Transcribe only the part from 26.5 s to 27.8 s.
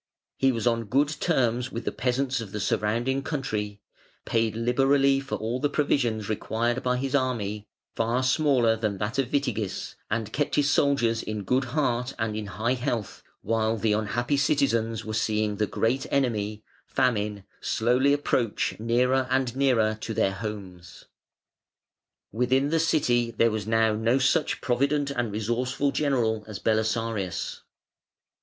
Belisarius.